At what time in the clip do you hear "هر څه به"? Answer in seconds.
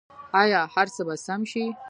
0.75-1.15